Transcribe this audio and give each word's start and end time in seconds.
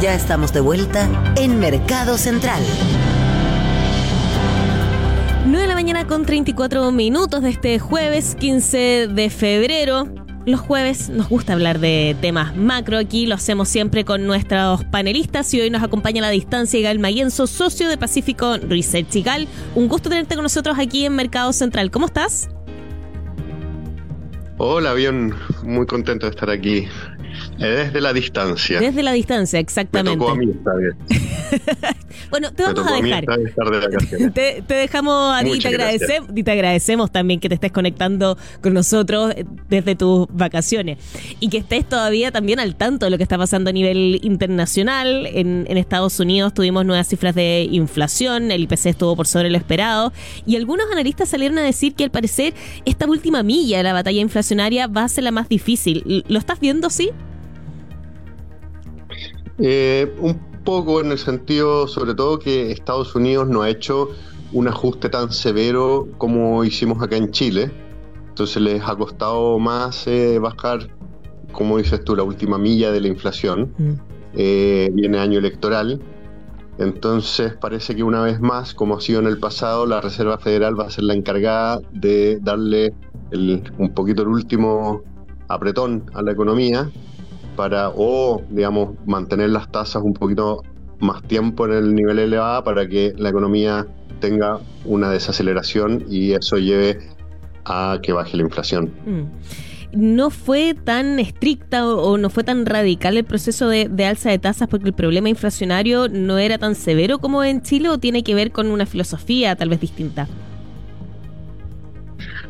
Ya 0.00 0.14
estamos 0.14 0.52
de 0.52 0.60
vuelta 0.60 1.08
en 1.36 1.58
Mercado 1.58 2.18
Central. 2.18 2.62
9 5.46 5.58
de 5.62 5.66
la 5.66 5.74
mañana 5.74 6.06
con 6.06 6.26
34 6.26 6.92
minutos 6.92 7.40
de 7.40 7.48
este 7.48 7.78
jueves 7.78 8.34
15 8.38 9.08
de 9.08 9.30
febrero. 9.30 10.06
Los 10.44 10.60
jueves 10.60 11.08
nos 11.08 11.30
gusta 11.30 11.54
hablar 11.54 11.78
de 11.78 12.14
temas 12.20 12.54
macro 12.54 12.98
aquí, 12.98 13.24
lo 13.24 13.36
hacemos 13.36 13.70
siempre 13.70 14.04
con 14.04 14.26
nuestros 14.26 14.84
panelistas 14.84 15.52
y 15.54 15.62
hoy 15.62 15.70
nos 15.70 15.82
acompaña 15.82 16.20
a 16.20 16.26
la 16.26 16.30
distancia 16.30 16.78
Igal 16.78 16.98
Mayenzo, 16.98 17.46
socio 17.46 17.88
de 17.88 17.96
Pacífico 17.96 18.58
Research. 18.58 19.16
Igal, 19.16 19.48
un 19.74 19.88
gusto 19.88 20.10
tenerte 20.10 20.34
con 20.34 20.42
nosotros 20.42 20.78
aquí 20.78 21.06
en 21.06 21.16
Mercado 21.16 21.54
Central. 21.54 21.90
¿Cómo 21.90 22.04
estás? 22.04 22.50
Hola, 24.58 24.92
bien, 24.92 25.34
muy 25.62 25.86
contento 25.86 26.26
de 26.26 26.30
estar 26.30 26.50
aquí 26.50 26.86
desde 27.58 28.00
la 28.00 28.12
distancia. 28.12 28.80
Desde 28.80 29.02
la 29.02 29.12
distancia, 29.12 29.58
exactamente. 29.58 30.16
Me 30.16 30.24
tocó 30.24 30.32
a 30.32 30.36
mí 30.36 30.50
esta 30.50 30.74
vez. 30.74 30.94
bueno, 32.30 32.52
te 32.52 32.62
vamos 32.62 32.86
a 32.86 32.94
dejar. 33.00 33.24
te, 34.34 34.62
dejamos 34.68 35.34
a 35.34 35.42
ti 35.42 35.52
y 35.54 35.58
te, 35.58 35.68
agradecemos, 35.68 36.30
y 36.34 36.42
te 36.42 36.50
agradecemos 36.50 37.10
también 37.10 37.40
que 37.40 37.48
te 37.48 37.54
estés 37.54 37.72
conectando 37.72 38.36
con 38.60 38.74
nosotros 38.74 39.34
desde 39.68 39.94
tus 39.94 40.26
vacaciones. 40.30 40.98
Y 41.40 41.48
que 41.48 41.58
estés 41.58 41.88
todavía 41.88 42.30
también 42.32 42.60
al 42.60 42.76
tanto 42.76 43.06
de 43.06 43.10
lo 43.10 43.16
que 43.16 43.22
está 43.22 43.38
pasando 43.38 43.70
a 43.70 43.72
nivel 43.72 44.20
internacional. 44.22 45.26
En, 45.26 45.66
en 45.68 45.76
Estados 45.76 46.18
Unidos 46.20 46.54
tuvimos 46.54 46.84
nuevas 46.84 47.08
cifras 47.08 47.34
de 47.34 47.68
inflación, 47.70 48.50
el 48.50 48.62
IPC 48.62 48.86
estuvo 48.86 49.16
por 49.16 49.26
sobre 49.26 49.50
lo 49.50 49.56
esperado. 49.56 50.12
Y 50.46 50.56
algunos 50.56 50.90
analistas 50.90 51.28
salieron 51.28 51.58
a 51.58 51.62
decir 51.62 51.94
que 51.94 52.04
al 52.04 52.10
parecer 52.10 52.54
esta 52.84 53.06
última 53.06 53.42
milla 53.42 53.78
de 53.78 53.82
la 53.84 53.92
batalla 53.92 54.20
inflacionaria 54.20 54.86
va 54.86 55.04
a 55.04 55.08
ser 55.08 55.24
la 55.24 55.30
más 55.30 55.48
difícil. 55.48 56.24
¿Lo 56.28 56.38
estás 56.38 56.60
viendo, 56.60 56.90
sí? 56.90 57.10
Eh, 59.58 60.12
un 60.20 60.55
poco 60.66 61.00
en 61.00 61.12
el 61.12 61.18
sentido, 61.18 61.88
sobre 61.88 62.14
todo, 62.14 62.38
que 62.38 62.72
Estados 62.72 63.14
Unidos 63.14 63.48
no 63.48 63.62
ha 63.62 63.70
hecho 63.70 64.10
un 64.52 64.68
ajuste 64.68 65.08
tan 65.08 65.32
severo 65.32 66.08
como 66.18 66.62
hicimos 66.64 67.02
acá 67.02 67.16
en 67.16 67.30
Chile. 67.30 67.70
Entonces 68.28 68.60
les 68.60 68.82
ha 68.82 68.94
costado 68.96 69.58
más 69.58 70.06
eh, 70.06 70.38
bajar, 70.38 70.90
como 71.52 71.78
dices 71.78 72.04
tú, 72.04 72.14
la 72.14 72.24
última 72.24 72.58
milla 72.58 72.90
de 72.90 73.00
la 73.00 73.08
inflación. 73.08 73.72
Mm. 73.78 73.92
Eh, 74.34 74.90
viene 74.92 75.18
año 75.18 75.38
electoral. 75.38 76.02
Entonces 76.78 77.54
parece 77.54 77.94
que 77.96 78.02
una 78.02 78.20
vez 78.20 78.40
más, 78.40 78.74
como 78.74 78.96
ha 78.96 79.00
sido 79.00 79.20
en 79.20 79.26
el 79.28 79.38
pasado, 79.38 79.86
la 79.86 80.02
Reserva 80.02 80.36
Federal 80.36 80.78
va 80.78 80.86
a 80.86 80.90
ser 80.90 81.04
la 81.04 81.14
encargada 81.14 81.80
de 81.92 82.38
darle 82.42 82.92
un 83.78 83.94
poquito 83.94 84.22
el 84.22 84.28
último 84.28 85.00
apretón 85.48 86.04
a 86.12 86.22
la 86.22 86.32
economía 86.32 86.90
para, 87.56 87.90
o 87.90 88.42
digamos, 88.50 88.90
mantener 89.06 89.50
las 89.50 89.70
tasas 89.70 90.02
un 90.02 90.14
poquito 90.14 90.62
más 91.00 91.22
tiempo 91.22 91.66
en 91.66 91.72
el 91.72 91.94
nivel 91.94 92.18
elevado 92.18 92.64
para 92.64 92.88
que 92.88 93.12
la 93.16 93.30
economía 93.30 93.86
tenga 94.20 94.60
una 94.84 95.10
desaceleración 95.10 96.04
y 96.08 96.32
eso 96.32 96.56
lleve 96.56 96.98
a 97.64 97.98
que 98.02 98.12
baje 98.12 98.36
la 98.36 98.44
inflación. 98.44 98.92
Mm. 99.04 99.22
no 99.92 100.30
fue 100.30 100.74
tan 100.74 101.18
estricta 101.18 101.86
o, 101.86 102.18
no 102.18 102.30
fue 102.30 102.44
tan 102.44 102.66
radical 102.66 103.16
el 103.16 103.24
proceso 103.24 103.68
de, 103.68 103.88
de, 103.88 104.04
alza 104.04 104.30
de 104.30 104.38
tasas 104.38 104.68
porque 104.68 104.88
el 104.88 104.94
problema 104.94 105.28
inflacionario 105.28 106.08
no 106.08 106.38
era 106.38 106.58
tan 106.58 106.74
severo 106.74 107.18
como 107.18 107.42
en 107.44 107.62
Chile 107.62 107.88
o 107.88 107.98
tiene 107.98 108.22
que 108.22 108.34
ver 108.34 108.52
con 108.52 108.68
una 108.68 108.86
filosofía 108.86 109.56
tal 109.56 109.68
vez 109.68 109.80
distinta? 109.80 110.28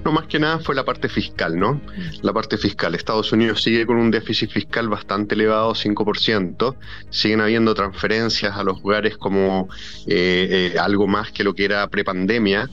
No, 0.07 0.13
más 0.13 0.29
que 0.29 0.39
nada 0.39 0.61
fue 0.61 0.77
la 0.77 0.85
parte 0.85 1.09
fiscal, 1.09 1.59
¿no? 1.59 1.81
La 2.23 2.33
parte 2.33 2.57
fiscal. 2.57 2.95
Estados 2.95 3.33
Unidos 3.33 3.61
sigue 3.61 3.85
con 3.85 3.97
un 3.97 4.13
déficit 4.13 4.53
fiscal 4.53 4.89
bastante 4.89 5.35
elevado, 5.35 5.75
5%. 5.75 6.77
Siguen 7.11 7.41
habiendo 7.41 7.75
transferencias 7.75 8.57
a 8.57 8.63
los 8.63 8.81
lugares 8.83 9.17
como 9.17 9.69
eh, 10.07 10.71
eh, 10.73 10.79
algo 10.79 11.09
más 11.09 11.33
que 11.33 11.43
lo 11.43 11.55
que 11.55 11.65
era 11.65 11.85
prepandemia. 11.89 12.71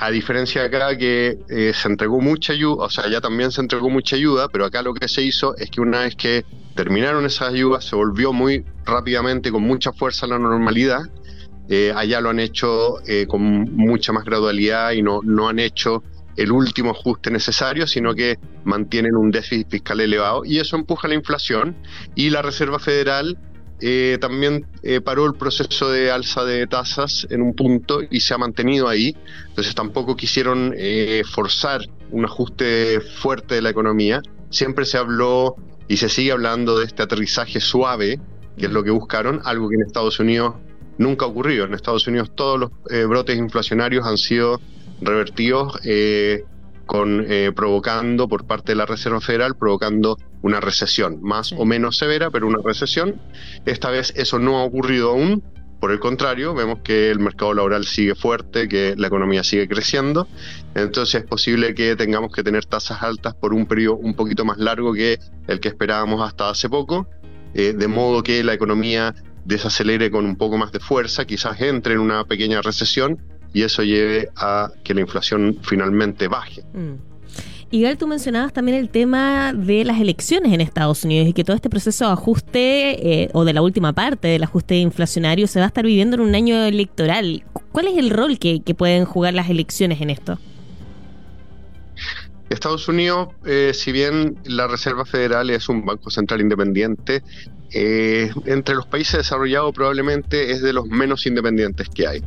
a 0.00 0.10
diferencia 0.10 0.62
de 0.62 0.66
acá 0.66 0.98
que 0.98 1.38
eh, 1.48 1.72
se 1.72 1.86
entregó 1.86 2.20
mucha 2.20 2.54
ayuda, 2.54 2.86
o 2.86 2.90
sea, 2.90 3.08
ya 3.08 3.20
también 3.20 3.52
se 3.52 3.60
entregó 3.60 3.88
mucha 3.88 4.16
ayuda, 4.16 4.48
pero 4.48 4.64
acá 4.64 4.82
lo 4.82 4.94
que 4.94 5.06
se 5.06 5.22
hizo 5.22 5.56
es 5.56 5.70
que 5.70 5.80
una 5.80 6.00
vez 6.00 6.16
que 6.16 6.44
terminaron 6.74 7.24
esas 7.24 7.50
ayudas, 7.50 7.84
se 7.84 7.94
volvió 7.94 8.32
muy 8.32 8.64
rápidamente, 8.84 9.52
con 9.52 9.62
mucha 9.62 9.92
fuerza 9.92 10.26
a 10.26 10.30
la 10.30 10.40
normalidad. 10.40 11.02
allá 11.94 12.20
lo 12.20 12.30
han 12.30 12.40
hecho 12.40 12.96
con 13.28 13.42
mucha 13.76 14.12
más 14.12 14.24
gradualidad 14.24 14.90
y 14.90 15.02
no, 15.02 15.20
no 15.22 15.48
han 15.48 15.60
hecho 15.60 16.02
el 16.36 16.52
último 16.52 16.90
ajuste 16.90 17.30
necesario, 17.30 17.86
sino 17.86 18.14
que 18.14 18.38
mantienen 18.64 19.16
un 19.16 19.30
déficit 19.30 19.70
fiscal 19.70 20.00
elevado 20.00 20.44
y 20.44 20.58
eso 20.58 20.76
empuja 20.76 21.08
la 21.08 21.14
inflación 21.14 21.76
y 22.14 22.30
la 22.30 22.42
Reserva 22.42 22.78
Federal 22.78 23.38
eh, 23.84 24.16
también 24.20 24.64
eh, 24.84 25.00
paró 25.00 25.26
el 25.26 25.34
proceso 25.34 25.90
de 25.90 26.12
alza 26.12 26.44
de 26.44 26.68
tasas 26.68 27.26
en 27.30 27.42
un 27.42 27.52
punto 27.52 27.98
y 28.08 28.20
se 28.20 28.32
ha 28.32 28.38
mantenido 28.38 28.88
ahí. 28.88 29.16
Entonces 29.48 29.74
tampoco 29.74 30.14
quisieron 30.16 30.72
eh, 30.76 31.22
forzar 31.28 31.80
un 32.12 32.24
ajuste 32.24 33.00
fuerte 33.00 33.56
de 33.56 33.62
la 33.62 33.70
economía. 33.70 34.22
Siempre 34.50 34.84
se 34.84 34.98
habló 34.98 35.56
y 35.88 35.96
se 35.96 36.08
sigue 36.08 36.30
hablando 36.30 36.78
de 36.78 36.86
este 36.86 37.02
aterrizaje 37.02 37.58
suave, 37.58 38.20
que 38.56 38.66
es 38.66 38.72
lo 38.72 38.84
que 38.84 38.92
buscaron, 38.92 39.40
algo 39.44 39.68
que 39.68 39.74
en 39.74 39.82
Estados 39.82 40.20
Unidos 40.20 40.54
nunca 40.98 41.24
ha 41.24 41.28
ocurrido. 41.28 41.64
En 41.64 41.74
Estados 41.74 42.06
Unidos 42.06 42.30
todos 42.36 42.60
los 42.60 42.70
brotes 43.08 43.36
inflacionarios 43.36 44.06
han 44.06 44.16
sido 44.16 44.60
revertidos 45.02 45.78
eh, 45.84 46.44
con, 46.86 47.24
eh, 47.28 47.52
provocando 47.54 48.28
por 48.28 48.46
parte 48.46 48.72
de 48.72 48.76
la 48.76 48.86
Reserva 48.86 49.20
Federal, 49.20 49.56
provocando 49.56 50.18
una 50.42 50.60
recesión, 50.60 51.22
más 51.22 51.52
o 51.52 51.64
menos 51.64 51.96
severa, 51.96 52.30
pero 52.30 52.46
una 52.46 52.58
recesión. 52.64 53.20
Esta 53.64 53.90
vez 53.90 54.12
eso 54.16 54.38
no 54.38 54.58
ha 54.58 54.64
ocurrido 54.64 55.10
aún, 55.10 55.42
por 55.80 55.90
el 55.90 55.98
contrario, 55.98 56.54
vemos 56.54 56.78
que 56.84 57.10
el 57.10 57.18
mercado 57.18 57.54
laboral 57.54 57.84
sigue 57.84 58.14
fuerte, 58.14 58.68
que 58.68 58.94
la 58.96 59.08
economía 59.08 59.42
sigue 59.42 59.66
creciendo, 59.66 60.28
entonces 60.76 61.22
es 61.22 61.26
posible 61.26 61.74
que 61.74 61.96
tengamos 61.96 62.30
que 62.32 62.44
tener 62.44 62.64
tasas 62.66 63.02
altas 63.02 63.34
por 63.34 63.52
un 63.52 63.66
periodo 63.66 63.96
un 63.96 64.14
poquito 64.14 64.44
más 64.44 64.58
largo 64.58 64.92
que 64.92 65.18
el 65.48 65.58
que 65.58 65.68
esperábamos 65.68 66.22
hasta 66.22 66.50
hace 66.50 66.68
poco, 66.68 67.08
eh, 67.54 67.72
de 67.76 67.88
modo 67.88 68.22
que 68.22 68.44
la 68.44 68.54
economía 68.54 69.12
desacelere 69.44 70.10
con 70.12 70.24
un 70.24 70.36
poco 70.36 70.56
más 70.56 70.70
de 70.70 70.78
fuerza, 70.78 71.24
quizás 71.24 71.60
entre 71.60 71.94
en 71.94 72.00
una 72.00 72.24
pequeña 72.26 72.62
recesión 72.62 73.18
y 73.52 73.62
eso 73.62 73.82
lleve 73.82 74.30
a 74.36 74.70
que 74.84 74.94
la 74.94 75.00
inflación 75.00 75.58
finalmente 75.62 76.28
baje. 76.28 76.62
Mm. 76.72 77.12
Igual 77.72 77.96
tú 77.96 78.06
mencionabas 78.06 78.52
también 78.52 78.76
el 78.76 78.90
tema 78.90 79.54
de 79.54 79.86
las 79.86 79.98
elecciones 79.98 80.52
en 80.52 80.60
Estados 80.60 81.04
Unidos 81.04 81.28
y 81.28 81.32
que 81.32 81.42
todo 81.42 81.56
este 81.56 81.70
proceso 81.70 82.04
de 82.04 82.12
ajuste 82.12 83.22
eh, 83.22 83.30
o 83.32 83.46
de 83.46 83.54
la 83.54 83.62
última 83.62 83.94
parte 83.94 84.28
del 84.28 84.42
ajuste 84.42 84.76
inflacionario 84.76 85.46
se 85.46 85.58
va 85.58 85.64
a 85.64 85.68
estar 85.68 85.86
viviendo 85.86 86.16
en 86.16 86.20
un 86.20 86.34
año 86.34 86.62
electoral. 86.64 87.44
¿Cuál 87.72 87.88
es 87.88 87.96
el 87.96 88.10
rol 88.10 88.38
que, 88.38 88.60
pueden 88.76 89.06
jugar 89.06 89.32
las 89.32 89.48
elecciones 89.48 90.02
en 90.02 90.10
esto? 90.10 90.38
Estados 92.50 92.86
Unidos, 92.88 93.28
eh, 93.46 93.72
si 93.72 93.90
bien 93.90 94.36
la 94.44 94.68
Reserva 94.68 95.06
Federal 95.06 95.48
es 95.48 95.70
un 95.70 95.86
banco 95.86 96.10
central 96.10 96.42
independiente, 96.42 97.22
eh, 97.72 98.30
entre 98.44 98.74
los 98.74 98.86
países 98.86 99.16
desarrollados 99.16 99.74
probablemente 99.74 100.50
es 100.50 100.60
de 100.60 100.74
los 100.74 100.84
menos 100.84 101.24
independientes 101.24 101.88
que 101.88 102.06
hay. 102.06 102.22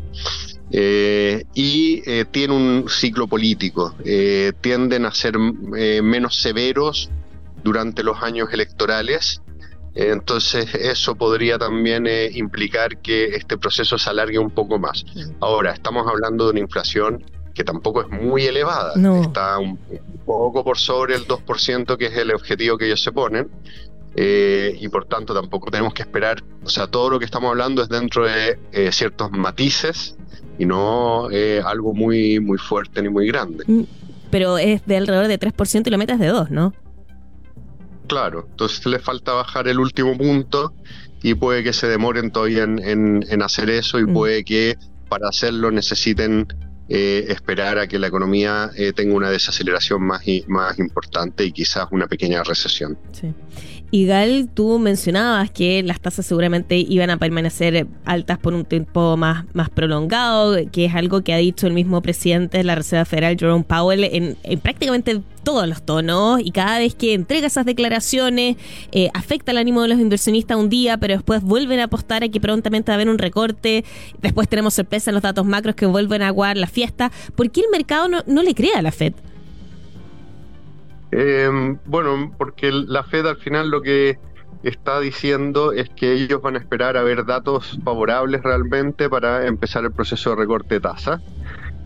Eh, 0.72 1.46
y 1.54 2.02
eh, 2.10 2.26
tiene 2.30 2.54
un 2.54 2.86
ciclo 2.90 3.28
político. 3.28 3.96
Eh, 4.04 4.54
tienden 4.62 5.06
a 5.06 5.14
ser 5.14 5.38
menos 5.38 6.36
severos 6.42 7.10
durante 7.64 8.04
los 8.04 8.22
años 8.24 8.50
electorales. 8.52 9.42
Entonces 9.94 10.76
eso 10.76 11.16
podría 11.16 11.58
también 11.58 12.06
implicar 12.34 12.98
que 12.98 13.28
este 13.28 13.58
proceso 13.58 13.98
se 13.98 14.10
alargue 14.10 14.38
un 14.38 14.52
poco 14.52 14.78
más. 14.78 15.06
Ahora, 15.40 15.72
estamos 15.72 16.06
hablando 16.06 16.46
de 16.46 16.52
una 16.52 16.60
inflación 16.60 17.24
que 17.54 17.64
tampoco 17.64 18.02
es 18.02 18.10
muy 18.10 18.46
elevada, 18.46 18.92
está 19.22 19.58
un, 19.58 19.80
poco 20.26 20.66
por 20.66 20.78
sobre 20.78 21.16
el 21.16 21.26
2%, 21.26 21.96
que 21.96 22.08
es 22.08 22.18
el 22.18 22.34
objetivo 22.34 22.78
que 22.78 22.88
ellos 22.88 23.02
se 23.02 23.14
ponen, 23.14 23.50
y 24.18 24.86
por 24.90 25.06
tanto 25.06 25.34
tampoco 25.34 25.72
tenemos 25.72 25.94
que 25.94 26.02
esperar, 26.02 26.44
o 26.66 26.70
sea, 26.70 26.88
todo 26.88 27.10
lo 27.10 27.18
que 27.18 27.24
estamos 27.24 27.50
hablando 27.50 27.82
es 27.82 27.88
dentro 27.88 28.26
de 28.26 28.60
ciertos 28.92 29.32
matices 29.32 30.18
y 30.58 30.66
no 30.66 31.30
es 31.30 31.64
algo 31.64 31.94
muy, 31.94 32.40
muy 32.40 32.58
fuerte 32.58 33.02
ni 33.02 33.10
muy 33.10 33.28
grande. 33.28 33.64
Mm, 33.68 33.84
pero 34.30 34.58
es 34.58 34.86
de 34.86 34.98
alrededor 34.98 35.28
de 35.28 35.40
3% 35.40 35.88
y 35.88 35.90
lo 35.90 35.98
metas 35.98 36.20
de 36.20 36.28
2, 36.28 36.52
¿no? 36.52 36.74
Claro, 38.08 38.48
entonces 38.50 38.86
le 38.86 39.00
falta 39.00 39.34
bajar 39.34 39.68
el 39.68 39.80
último 39.80 40.18
punto 40.18 40.74
y 41.24 41.34
puede 41.34 41.64
que 41.64 41.74
se 41.74 41.88
demoren 41.88 42.32
todavía 42.32 42.64
en, 42.64 43.42
hacer 43.42 43.70
eso 43.70 44.00
y 44.00 44.06
mm. 44.06 44.14
puede 44.14 44.44
que 44.44 44.78
para 45.10 45.30
hacerlo 45.30 45.72
necesiten 45.72 46.48
eh, 46.88 47.26
esperar 47.30 47.80
a 47.80 47.88
que 47.88 47.98
la 47.98 48.08
economía 48.08 48.70
eh, 48.76 48.94
tenga 48.94 49.16
una 49.16 49.32
desaceleración 49.32 50.04
más, 50.04 50.22
más 50.48 50.78
importante 50.78 51.44
y 51.44 51.52
quizás 51.52 51.88
una 51.92 52.08
pequeña 52.08 52.44
recesión. 52.44 52.98
Sí. 53.12 53.34
Y 53.96 54.08
Gal, 54.08 54.50
tú 54.54 54.78
mencionabas 54.78 55.50
que 55.50 55.82
las 55.82 56.02
tasas 56.02 56.26
seguramente 56.26 56.76
iban 56.76 57.10
a 57.12 57.16
permanecer 57.16 57.88
altas 58.04 58.38
por 58.38 58.54
un 58.54 58.66
tiempo 58.66 59.16
más, 59.16 59.46
más 59.54 59.70
prolongado, 59.70 60.58
que 60.70 60.84
es 60.84 60.96
algo 60.96 61.22
que 61.22 61.34
ha 61.34 61.38
dicho 61.38 61.66
el 61.66 61.72
mismo 61.72 62.02
presidente 62.02 62.58
de 62.58 62.66
la 62.66 62.76
Reserva 62.76 63.06
Federal, 63.06 63.38
Jerome 63.40 63.64
Powell, 63.64 64.04
en, 64.04 64.36
prácticamente 64.60 65.22
todos 65.46 65.66
los 65.66 65.82
tonos 65.82 66.42
y 66.44 66.52
cada 66.52 66.80
vez 66.80 66.94
que 66.94 67.14
entrega 67.14 67.48
esas 67.48 67.66
declaraciones 67.66 68.58
eh, 68.92 69.10
afecta 69.14 69.54
el 69.54 69.60
ánimo 69.60 69.82
de 69.84 69.88
los 69.88 70.00
inversionistas 70.02 70.58
un 70.58 70.68
día, 70.68 70.98
pero 70.98 71.14
después 71.14 71.42
vuelven 71.42 71.80
a 71.80 71.86
apostar 71.86 72.22
a 72.22 72.28
que 72.28 72.42
prontamente 72.42 72.92
va 72.92 72.96
a 72.96 72.98
haber 72.98 73.08
un 73.08 73.18
recorte, 73.18 73.86
después 74.22 74.50
tenemos 74.50 74.74
sorpresa 74.74 75.12
en 75.12 75.14
los 75.14 75.24
datos 75.24 75.46
macros 75.46 75.74
que 75.76 75.86
vuelven 75.86 76.22
a 76.22 76.28
aguar 76.28 76.58
la 76.58 76.68
fiesta. 76.68 77.14
¿Por 77.34 77.50
qué 77.50 77.62
el 77.62 77.68
mercado 77.72 78.10
no, 78.10 78.24
no 78.28 78.44
le 78.44 78.54
crea 78.56 78.80
a 78.80 78.82
la 78.82 78.92
Fed? 78.92 79.14
Eh, 81.18 81.78
bueno, 81.86 82.34
porque 82.38 82.74
la 82.74 83.04
Fed 83.04 83.26
al 83.26 83.38
final 83.38 83.70
lo 83.70 83.82
que 83.82 84.20
está 84.64 85.00
diciendo 85.00 85.72
es 85.72 85.90
que 85.90 86.12
ellos 86.12 86.42
van 86.42 86.58
a 86.58 86.60
esperar 86.60 86.98
a 86.98 87.04
ver 87.04 87.26
datos 87.26 87.80
favorables 87.86 88.44
realmente 88.44 89.10
para 89.10 89.48
empezar 89.48 89.86
el 89.86 89.94
proceso 89.94 90.32
de 90.32 90.36
recorte 90.36 90.76
de 90.76 90.82
tasa. 90.82 91.22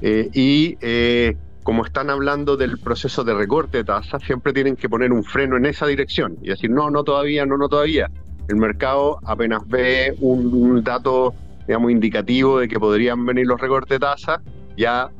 Eh, 0.01 0.31
y 0.33 0.77
eh, 0.81 1.37
como 1.61 1.85
están 1.85 2.09
hablando 2.09 2.57
del 2.57 2.79
proceso 2.79 3.23
de 3.23 3.35
recorte 3.35 3.77
de 3.77 3.83
tasa, 3.83 4.17
siempre 4.19 4.51
tienen 4.51 4.75
que 4.75 4.89
poner 4.89 5.11
un 5.11 5.23
freno 5.23 5.57
en 5.57 5.67
esa 5.67 5.85
dirección 5.85 6.37
y 6.41 6.49
decir, 6.49 6.71
no, 6.71 6.89
no 6.89 7.03
todavía, 7.03 7.45
no, 7.45 7.55
no 7.55 7.69
todavía. 7.69 8.09
El 8.47 8.55
mercado 8.55 9.19
apenas 9.25 9.61
ve 9.67 10.15
un, 10.21 10.83
dato, 10.83 11.35
digamos, 11.67 11.91
indicativo 11.91 12.61
de 12.61 12.67
que 12.67 12.79
podrían 12.79 13.23
venir 13.27 13.45
los 13.45 13.61
recortes 13.61 13.89
de 13.89 13.99
tasa, 13.99 14.41
ya 14.75 15.11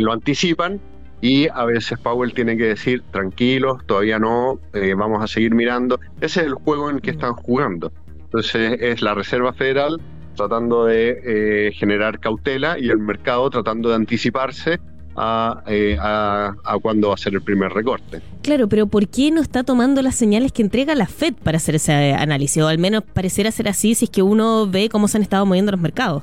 lo 0.00 0.12
anticipan 0.12 0.80
y 1.20 1.48
a 1.48 1.64
veces 1.64 1.98
Powell 1.98 2.32
tiene 2.32 2.56
que 2.56 2.64
decir, 2.64 3.02
tranquilos, 3.10 3.84
todavía 3.86 4.18
no, 4.18 4.60
eh, 4.72 4.94
vamos 4.94 5.22
a 5.22 5.26
seguir 5.26 5.54
mirando. 5.54 5.98
Ese 6.20 6.40
es 6.40 6.46
el 6.46 6.54
juego 6.54 6.90
en 6.90 6.96
el 6.96 7.02
que 7.02 7.10
están 7.10 7.34
jugando. 7.34 7.92
Entonces 8.24 8.78
es 8.80 9.02
la 9.02 9.14
Reserva 9.14 9.52
Federal 9.52 10.00
tratando 10.36 10.84
de 10.84 11.20
eh, 11.24 11.72
generar 11.72 12.20
cautela 12.20 12.78
y 12.78 12.88
el 12.90 12.98
mercado 12.98 13.50
tratando 13.50 13.88
de 13.88 13.96
anticiparse 13.96 14.78
a, 15.16 15.64
eh, 15.66 15.96
a, 16.00 16.54
cuándo 16.80 17.08
va 17.08 17.14
a 17.14 17.16
ser 17.16 17.34
el 17.34 17.42
primer 17.42 17.72
recorte. 17.72 18.20
Claro, 18.42 18.68
pero 18.68 18.86
¿por 18.86 19.08
qué 19.08 19.32
no 19.32 19.40
está 19.40 19.64
tomando 19.64 20.00
las 20.00 20.14
señales 20.14 20.52
que 20.52 20.62
entrega 20.62 20.94
la 20.94 21.06
Fed 21.06 21.34
para 21.42 21.56
hacer 21.56 21.74
ese 21.74 22.12
análisis? 22.12 22.62
O 22.62 22.68
al 22.68 22.78
menos 22.78 23.02
pareciera 23.02 23.50
ser 23.50 23.68
así 23.68 23.96
si 23.96 24.04
es 24.04 24.10
que 24.10 24.22
uno 24.22 24.68
ve 24.68 24.88
cómo 24.88 25.08
se 25.08 25.18
han 25.18 25.22
estado 25.22 25.44
moviendo 25.44 25.72
los 25.72 25.80
mercados 25.80 26.22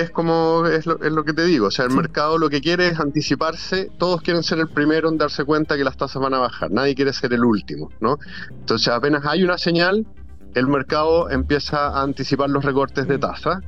es 0.00 0.10
como 0.10 0.66
es 0.66 0.86
lo, 0.86 1.00
es 1.02 1.12
lo, 1.12 1.24
que 1.24 1.32
te 1.32 1.44
digo, 1.44 1.66
o 1.66 1.70
sea, 1.70 1.84
el 1.84 1.92
mercado 1.92 2.38
lo 2.38 2.50
que 2.50 2.60
quiere 2.60 2.88
es 2.88 3.00
anticiparse, 3.00 3.90
todos 3.98 4.22
quieren 4.22 4.42
ser 4.42 4.58
el 4.58 4.68
primero 4.68 5.08
en 5.08 5.18
darse 5.18 5.44
cuenta 5.44 5.76
que 5.76 5.84
las 5.84 5.96
tasas 5.96 6.22
van 6.22 6.34
a 6.34 6.38
bajar, 6.38 6.70
nadie 6.70 6.94
quiere 6.94 7.12
ser 7.12 7.32
el 7.32 7.44
último, 7.44 7.90
¿no? 8.00 8.18
Entonces 8.50 8.88
apenas 8.88 9.24
hay 9.26 9.42
una 9.42 9.58
señal, 9.58 10.06
el 10.54 10.66
mercado 10.68 11.30
empieza 11.30 11.88
a 11.88 12.02
anticipar 12.02 12.50
los 12.50 12.64
recortes 12.64 13.08
de 13.08 13.18
tasa 13.18 13.60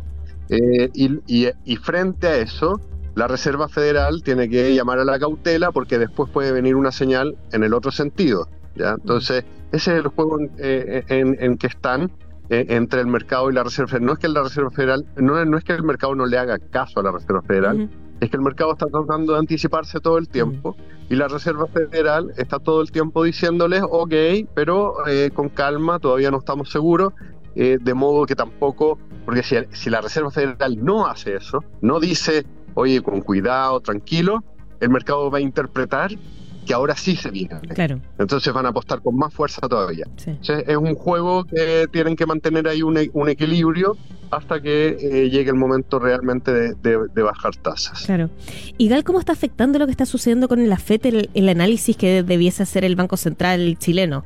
eh, 0.49 0.90
y, 0.94 1.19
y, 1.26 1.76
frente 1.76 2.26
a 2.28 2.37
eso, 2.37 2.81
la 3.14 3.26
Reserva 3.26 3.69
Federal 3.69 4.23
tiene 4.23 4.49
que 4.49 4.75
llamar 4.75 5.00
a 5.00 5.05
la 5.05 5.19
cautela 5.19 5.73
porque 5.73 5.99
después 5.99 6.31
puede 6.31 6.52
venir 6.52 6.76
una 6.76 6.93
señal 6.93 7.37
en 7.52 7.64
el 7.64 7.75
otro 7.75 7.90
sentido, 7.90 8.49
¿ya? 8.76 8.90
Entonces 8.90 9.44
ese 9.73 9.93
es 9.93 10.05
el 10.05 10.08
juego 10.08 10.38
en, 10.40 10.50
eh, 10.58 11.05
en, 11.08 11.37
en 11.40 11.58
que 11.58 11.67
están 11.67 12.12
eh, 12.48 12.66
entre 12.69 13.00
el 13.00 13.06
mercado 13.06 13.50
y 13.50 13.54
la 13.54 13.64
Reserva 13.64 13.88
Federal. 13.88 14.06
No 14.06 14.12
es 14.12 14.19
que 14.19 14.28
la 14.28 14.43
Reserva 14.43 14.70
Federal, 14.70 15.06
no, 15.16 15.44
no 15.44 15.58
es 15.58 15.64
que 15.64 15.72
el 15.72 15.82
mercado 15.82 16.14
no 16.14 16.26
le 16.26 16.38
haga 16.38 16.58
caso 16.58 17.00
a 17.00 17.02
la 17.02 17.12
Reserva 17.12 17.43
Federal, 17.43 17.90
es 18.20 18.31
que 18.31 18.37
el 18.37 18.43
mercado 18.43 18.72
está 18.72 18.87
tratando 18.87 19.34
de 19.34 19.38
anticiparse 19.40 20.00
todo 20.00 20.19
el 20.19 20.28
tiempo 20.28 20.76
y 21.08 21.16
la 21.16 21.28
Reserva 21.28 21.66
Federal 21.66 22.32
está 22.37 22.58
todo 22.58 22.81
el 22.81 22.90
tiempo 22.90 23.25
diciéndoles, 23.25 23.82
ok, 23.88 24.14
pero 24.54 25.06
eh, 25.06 25.31
con 25.34 25.48
calma, 25.48 25.98
todavía 25.98 26.31
no 26.31 26.38
estamos 26.38 26.70
seguros, 26.70 27.12
eh, 27.54 27.78
de 27.81 27.94
modo 27.94 28.26
que 28.26 28.34
tampoco, 28.34 28.99
porque 29.25 29.42
si, 29.42 29.56
si 29.72 29.90
la 29.90 30.00
Reserva 30.00 30.31
Federal 30.31 30.82
no 30.82 31.06
hace 31.06 31.37
eso, 31.37 31.64
no 31.81 32.00
dice, 32.00 32.46
oye, 32.75 33.02
con 33.02 33.20
cuidado, 33.20 33.81
tranquilo, 33.81 34.42
el 34.81 34.90
mercado 34.90 35.31
va 35.31 35.38
a 35.38 35.40
interpretar 35.40 36.10
que 36.66 36.74
ahora 36.74 36.96
sí 36.96 37.16
se 37.16 37.30
viene. 37.30 37.60
Claro. 37.60 38.00
Entonces 38.18 38.52
van 38.52 38.66
a 38.66 38.70
apostar 38.70 39.00
con 39.00 39.16
más 39.16 39.32
fuerza 39.32 39.60
todavía. 39.68 40.06
es 40.18 40.76
un 40.76 40.94
juego 40.94 41.44
que 41.44 41.86
tienen 41.90 42.16
que 42.16 42.26
mantener 42.26 42.68
ahí 42.68 42.82
un, 42.82 42.98
un 43.12 43.28
equilibrio 43.28 43.96
hasta 44.30 44.60
que 44.60 44.88
eh, 45.00 45.30
llegue 45.30 45.50
el 45.50 45.56
momento 45.56 45.98
realmente 45.98 46.74
de, 46.74 47.22
bajar 47.22 47.56
tasas. 47.56 48.04
Claro. 48.04 48.30
¿Y 48.76 48.88
Gal, 48.88 49.04
cómo 49.04 49.20
está 49.20 49.32
afectando 49.32 49.78
lo 49.78 49.86
que 49.86 49.92
está 49.92 50.06
sucediendo 50.06 50.48
con 50.48 50.68
la 50.68 50.76
FED, 50.76 51.06
el, 51.06 51.30
el 51.34 51.48
análisis 51.48 51.96
que 51.96 52.22
debiese 52.22 52.64
hacer 52.64 52.84
el 52.84 52.96
Banco 52.96 53.16
Central 53.16 53.78
chileno? 53.78 54.24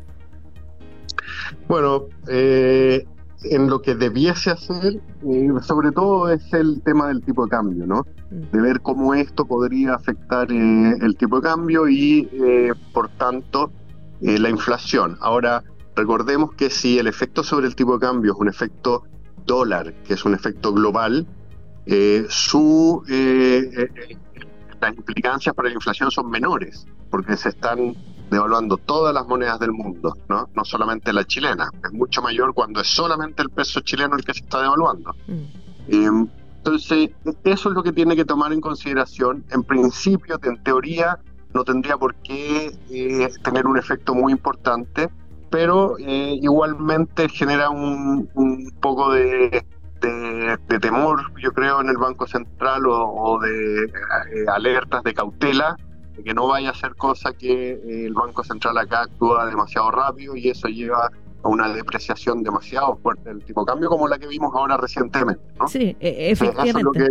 Bueno, 1.69 2.06
eh, 2.28 3.06
en 3.44 3.69
lo 3.69 3.81
que 3.81 3.94
debiese 3.94 4.50
hacer, 4.50 5.00
eh, 5.25 5.48
sobre 5.62 5.92
todo 5.92 6.28
es 6.28 6.52
el 6.52 6.82
tema 6.82 7.08
del 7.08 7.22
tipo 7.22 7.44
de 7.44 7.50
cambio, 7.50 7.87
¿no? 7.87 8.06
Mm. 8.31 8.50
De 8.52 8.60
ver 8.60 8.81
cómo 8.81 9.14
esto 9.14 9.46
podría 9.46 9.94
afectar 9.94 10.50
eh, 10.52 10.96
el 11.00 11.16
tipo 11.16 11.37
de 11.37 11.42
cambio 11.42 11.88
y, 11.88 12.28
eh, 12.32 12.72
por 12.92 13.08
tanto, 13.10 13.72
la 14.20 14.50
inflación. 14.50 15.16
Ahora, 15.20 15.64
recordemos 15.96 16.52
que 16.52 16.69
si 16.69 16.98
el 16.98 17.06
efecto 17.06 17.42
sobre 17.42 17.66
el 17.66 17.75
tipo 17.75 17.94
de 17.94 18.00
cambio 18.00 18.34
es 18.34 18.38
un 18.38 18.48
efecto 18.48 19.04
dólar, 19.46 19.94
que 20.04 20.12
es 20.12 20.26
un 20.26 20.34
efecto 20.34 20.75
global, 20.75 21.26
su, 22.28 23.02
las 24.78 24.94
implicancias 24.94 25.54
para 25.54 25.70
la 25.70 25.75
inflación 25.75 26.10
son 26.10 26.28
menores, 26.28 26.87
porque 27.10 27.34
se 27.38 27.48
están 27.48 27.94
devaluando 28.31 28.77
todas 28.77 29.12
las 29.12 29.27
monedas 29.27 29.59
del 29.59 29.73
mundo, 29.73 30.17
¿no? 30.29 30.49
no 30.55 30.65
solamente 30.65 31.12
la 31.12 31.25
chilena. 31.25 31.71
Es 31.85 31.93
mucho 31.93 32.23
mayor 32.23 32.55
cuando 32.55 32.81
es 32.81 32.88
solamente 32.88 33.43
el 33.43 33.50
peso 33.50 33.81
chileno 33.81 34.17
el 34.17 34.25
que 34.25 34.32
se 34.32 34.41
está 34.41 34.62
devaluando. 34.62 35.15
Mm. 35.27 35.43
Em, 35.88 36.29
entonces, 36.59 37.11
eso 37.44 37.69
es 37.71 37.75
lo 37.75 37.82
que 37.82 37.93
tiene 37.93 38.15
que 38.15 38.25
tomar 38.25 38.53
en 38.53 38.61
consideración. 38.61 39.44
En 39.50 39.62
principio, 39.62 40.38
en 40.43 40.62
teoría, 40.62 41.19
no 41.55 41.65
tendría 41.65 41.97
por 41.97 42.15
qué 42.17 42.71
eh, 42.91 43.29
tener 43.43 43.67
un 43.67 43.79
efecto 43.79 44.15
muy 44.15 44.33
importante, 44.33 45.09
pero 45.50 45.97
eh, 45.99 46.38
igualmente 46.41 47.29
genera 47.29 47.71
un, 47.71 48.29
poco 48.81 49.12
de, 49.12 49.65
temor, 50.81 51.33
yo 51.43 51.53
creo, 51.53 51.81
en 51.81 51.88
el 51.88 51.97
Banco 51.97 52.26
Central 52.26 52.83
o, 52.87 53.38
de 53.41 53.85
eh, 53.85 53.88
alertas 54.55 55.03
de 55.03 55.15
cautela 55.15 55.76
que 56.25 56.35
no 56.35 56.49
vaya 56.49 56.71
a 56.71 56.75
ser 56.75 56.95
cosa 56.97 57.33
que 57.33 57.73
eh, 57.73 58.07
el 58.07 58.15
Banco 58.15 58.45
Central 58.45 58.77
acá 58.79 59.03
actúa 59.03 59.47
demasiado 59.47 59.91
rápido 59.91 60.37
y 60.37 60.49
eso 60.49 60.69
lleva 60.69 61.11
a 61.43 61.49
una 61.49 61.73
depreciación 61.73 62.43
demasiado 62.43 62.97
fuerte 62.97 63.31
del 63.31 63.43
tipo 63.45 63.65
de 63.65 63.73
cambio 63.73 63.89
como 63.89 64.07
la 64.07 64.19
que 64.19 64.27
vimos 64.27 64.53
ahora 64.55 64.77
recientemente. 64.77 65.43
¿no? 65.59 65.69
Sí, 65.69 65.97
e, 66.01 66.31
efectivamente. 66.31 67.07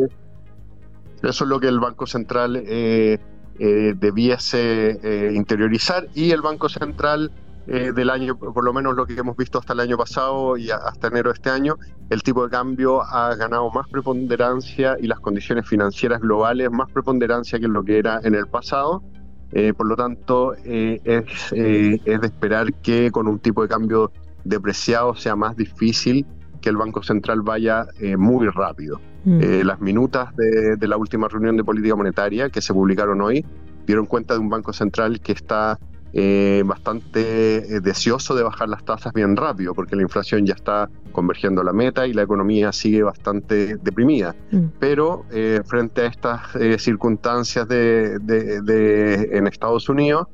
Eso 1.23 1.43
es 1.43 1.49
lo 1.49 1.59
que, 1.59 1.67
el 1.67 1.79
Banco 1.79 2.05
Central 2.07 2.63
eh, 2.65 3.19
eh, 3.57 3.93
debiese 3.97 5.31
interiorizar 5.33 6.07
y 6.13 6.31
el 6.31 6.41
Banco 6.41 6.69
Central 6.69 7.31
eh, 7.71 7.91
del 7.93 8.09
año, 8.09 8.35
por 8.37 8.63
lo 8.63 8.73
menos 8.73 8.95
lo 8.95 9.05
que 9.05 9.13
hemos 9.13 9.37
visto 9.37 9.59
hasta 9.59 9.73
el 9.73 9.81
año 9.81 9.97
pasado 9.97 10.57
y 10.57 10.71
hasta 10.71 11.07
enero 11.07 11.29
de 11.29 11.35
este 11.35 11.51
año, 11.51 11.75
el 12.09 12.23
tipo 12.23 12.43
de 12.43 12.49
cambio 12.49 13.03
ha 13.03 13.35
ganado 13.35 13.69
más 13.69 13.87
preponderancia 13.87 14.97
y 14.99 15.05
las 15.05 15.19
condiciones 15.19 15.67
financieras 15.67 16.19
globales 16.19 16.71
más 16.71 16.91
preponderancia 16.91 17.59
que 17.59 17.67
lo 17.67 17.83
que 17.83 17.99
era 17.99 18.21
en 18.23 18.33
el 18.33 18.47
pasado. 18.47 19.03
Eh, 19.51 19.73
por 19.73 19.87
lo 19.87 19.95
tanto, 19.95 20.55
eh, 20.63 20.99
es, 21.03 21.51
es 21.51 22.21
de 22.21 22.27
esperar 22.27 22.73
que 22.73 23.11
con 23.11 23.27
un 23.27 23.37
tipo 23.39 23.61
de 23.61 23.67
cambio 23.67 24.11
depreciado 24.43 25.13
sea 25.15 25.35
más 25.35 25.55
difícil 25.55 26.25
que 26.61 26.69
el 26.69 26.77
Banco 26.77 27.03
Central 27.03 27.41
vaya 27.41 27.85
muy 28.17 28.47
rápido. 28.47 28.99
Mm. 29.25 29.63
las 29.63 29.81
minutas 29.81 30.33
de, 30.37 30.77
de, 30.77 30.87
la 30.87 30.95
última 30.95 31.27
reunión 31.27 31.57
de 31.57 31.63
política 31.65 31.93
monetaria 31.93 32.49
que 32.49 32.61
se 32.61 32.73
publicaron 32.73 33.19
hoy 33.19 33.45
dieron 33.85 34.05
cuenta 34.05 34.33
de 34.33 34.39
un 34.39 34.47
Banco 34.47 34.71
Central 34.71 35.19
que 35.19 35.33
está 35.33 35.77
eh, 36.11 36.63
bastante 36.65 37.75
eh, 37.75 37.81
deseoso 37.81 38.33
de 38.35 38.41
bajar 38.41 38.67
las 38.67 38.83
tasas 38.83 39.13
bien 39.13 39.35
rápido, 39.35 39.75
porque 39.75 39.95
la 39.95 40.01
inflación 40.01 40.45
ya 40.45 40.55
está 40.55 40.89
convergiendo 41.11 41.61
a 41.61 41.63
la 41.63 41.73
meta 41.73 42.07
y 42.07 42.13
la 42.13 42.23
economía 42.23 42.71
sigue 42.71 43.03
bastante 43.03 43.77
deprimida. 43.77 44.35
Mm. 44.51 44.65
Pero 44.79 45.25
eh, 45.31 45.61
frente 45.65 46.01
a 46.01 46.05
estas 46.07 46.41
circunstancias 46.81 47.67
de, 47.67 49.29
en 49.31 49.47
Estados 49.47 49.89
Unidos, 49.89 50.27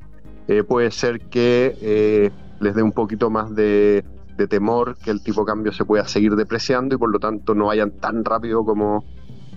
puede 0.68 0.90
ser 0.92 1.20
que 1.28 2.30
les 2.60 2.74
dé 2.74 2.82
un 2.82 2.92
poquito 2.92 3.30
más 3.30 3.54
de, 3.54 4.04
temor 4.48 4.96
que 5.02 5.10
el 5.10 5.22
tipo 5.22 5.40
de 5.42 5.46
cambio 5.46 5.72
se 5.72 5.84
pueda 5.84 6.06
seguir 6.06 6.36
depreciando 6.36 6.94
y 6.94 6.98
por 6.98 7.10
lo 7.10 7.18
tanto 7.18 7.54
no 7.54 7.66
vayan 7.66 7.90
tan 7.90 8.24
rápido 8.24 8.64
como, 8.64 9.04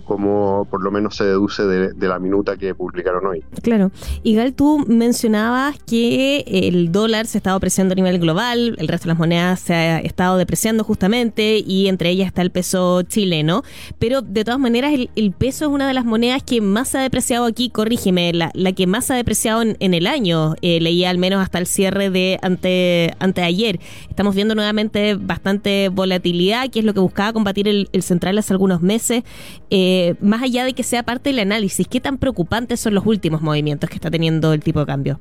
como 0.09 0.65
por 0.65 0.81
lo 0.81 0.89
menos 0.89 1.15
se 1.15 1.23
deduce 1.23 1.61
de, 1.67 2.07
la 2.07 2.17
minuta 2.17 2.57
que 2.57 2.73
publicaron 2.73 3.27
hoy. 3.27 3.43
Claro. 3.61 3.91
Y 4.23 4.33
Gal, 4.33 4.53
tú 4.53 4.83
mencionabas 4.87 5.77
que 5.85 6.43
el 6.47 6.91
dólar 6.91 7.27
se 7.27 7.37
ha 7.37 7.39
estado 7.39 7.57
apreciando 7.57 7.91
a 7.91 7.95
nivel 7.95 8.17
global, 8.17 8.75
el 8.79 8.87
resto 8.87 9.03
de 9.03 9.09
las 9.09 9.19
monedas 9.19 9.59
se 9.59 9.75
ha 9.75 9.99
estado 9.99 10.37
depreciando 10.37 10.83
justamente 10.83 11.63
y 11.63 11.89
entre 11.89 12.09
ellas 12.09 12.25
está 12.25 12.41
el 12.41 12.49
peso 12.49 13.03
chileno, 13.03 13.61
pero 13.99 14.23
de 14.23 14.43
todas 14.43 14.59
maneras 14.59 14.93
el, 14.93 15.31
peso 15.31 15.65
es 15.65 15.71
una 15.71 15.87
de 15.87 15.93
las 15.93 16.05
monedas 16.05 16.41
que 16.41 16.59
más 16.59 16.87
se 16.87 16.97
ha 16.97 17.01
depreciado 17.01 17.45
aquí, 17.45 17.69
corrígeme, 17.69 18.33
la, 18.33 18.49
la 18.55 18.71
que 18.71 18.87
más 18.87 19.05
se 19.05 19.13
ha 19.13 19.15
depreciado 19.15 19.61
en, 19.61 19.93
el 19.93 20.07
año, 20.07 20.55
eh, 20.63 20.81
leía 20.81 21.11
al 21.11 21.19
menos 21.19 21.39
hasta 21.39 21.59
el 21.59 21.67
cierre 21.67 22.09
de 22.09 22.39
ante, 22.41 23.13
ayer. 23.43 23.79
Estamos 24.09 24.33
viendo 24.33 24.55
nuevamente 24.55 25.13
bastante 25.13 25.89
volatilidad, 25.89 26.67
que 26.71 26.79
es 26.79 26.85
lo 26.85 26.95
que 26.95 26.99
buscaba 26.99 27.31
combatir 27.31 27.67
el, 27.67 27.89
el 27.93 28.01
central 28.01 28.39
hace 28.39 28.53
algunos 28.53 28.81
meses. 28.81 29.23
Eh, 29.69 29.98
eh, 30.07 30.15
más 30.21 30.41
allá 30.41 30.63
de 30.63 30.73
que 30.73 30.83
sea 30.83 31.03
parte 31.03 31.29
del 31.29 31.39
análisis, 31.39 31.87
¿qué 31.87 31.99
tan 31.99 32.17
preocupantes 32.17 32.79
son 32.79 32.93
los 32.93 33.05
últimos 33.05 33.41
movimientos 33.41 33.89
que 33.89 33.95
está 33.95 34.09
teniendo 34.09 34.53
el 34.53 34.63
tipo 34.63 34.79
de 34.79 34.85
cambio? 34.85 35.19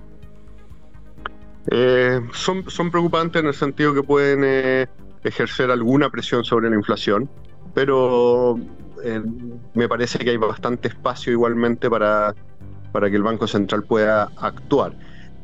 Eh, 1.71 2.21
son, 2.33 2.69
son 2.71 2.91
preocupantes 2.91 3.41
en 3.41 3.49
el 3.49 3.55
sentido 3.55 3.93
que 3.93 4.03
pueden 4.03 4.41
eh, 4.45 4.87
ejercer 5.25 5.71
alguna 5.71 6.11
presión 6.11 6.45
sobre 6.45 6.71
la 6.71 6.77
inflación, 6.77 7.29
pero 7.75 8.59
me 9.75 9.89
parece 9.89 10.19
que 10.19 10.31
hay 10.31 10.37
bastante 10.37 10.89
espacio 10.89 11.33
igualmente 11.33 11.89
para, 11.89 12.35
para 12.91 13.09
que 13.09 13.17
el 13.17 13.23
Banco 13.23 13.47
Central 13.47 13.85
pueda 13.85 14.31
actuar 14.37 14.93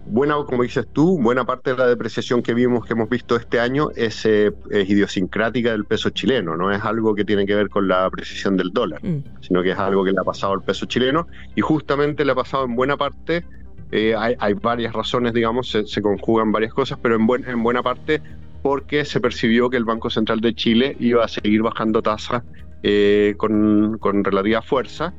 buena, 0.07 0.37
como 0.47 0.63
dices 0.63 0.87
tú, 0.93 1.19
buena 1.21 1.45
parte 1.45 1.71
de 1.71 1.77
la 1.77 1.87
depreciación 1.87 2.43
que 2.43 2.55
vimos, 2.55 2.87
que 2.87 2.93
hemos 2.93 3.09
visto 3.09 3.37
este 3.37 3.61
año, 3.61 3.91
es, 3.97 4.25
eh, 4.27 4.53
idiosincrática 4.71 5.73
del 5.73 5.85
peso 5.85 6.11
chileno, 6.11 6.57
no 6.57 6.71
es 6.71 6.83
algo 6.83 7.15
que 7.15 7.25
tiene 7.25 7.47
que 7.47 7.55
ver 7.55 7.69
con 7.69 7.89
la 7.89 8.05
apreciación 8.05 8.57
del 8.57 8.71
dólar, 8.71 9.05
mm. 9.05 9.41
sino 9.41 9.63
que 9.63 9.71
es 9.73 9.79
algo 9.79 10.05
que 10.05 10.13
le 10.13 10.21
ha 10.21 10.25
pasado 10.25 10.53
al 10.53 10.63
peso 10.63 10.87
chileno 10.87 11.27
y 11.55 11.61
justamente 11.61 12.25
le 12.25 12.33
ha 12.33 12.35
pasado 12.35 12.65
en 12.65 12.77
buena 12.77 12.97
parte, 12.97 13.45
eh, 13.93 14.15
hay, 14.17 14.55
varias 14.55 14.93
razones, 14.93 15.35
digamos, 15.35 15.71
se, 15.71 16.03
conjugan 16.03 16.51
varias 16.51 16.75
cosas, 16.75 16.99
pero 17.01 17.17
en, 17.17 17.49
en 17.49 17.63
buena 17.63 17.83
parte 17.83 18.21
porque 18.63 19.05
se 19.05 19.21
percibió 19.21 19.69
que 19.69 19.77
el 19.77 19.85
Banco 19.85 20.11
Central 20.11 20.41
de 20.41 20.55
Chile 20.55 20.97
iba 20.99 21.25
a 21.25 21.29
seguir 21.29 21.63
bajando 21.63 22.01
tasas 22.03 22.43
eh, 22.83 23.35
con, 23.37 23.99
con 23.99 24.25
relativa 24.25 24.63
fuerza 24.63 25.13